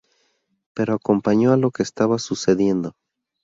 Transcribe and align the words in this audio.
Pero 0.73 0.95
acompañó 0.95 1.53
a 1.53 1.57
lo 1.57 1.69
que 1.69 1.83
estaba 1.83 2.17
sucediendo. 2.17 2.95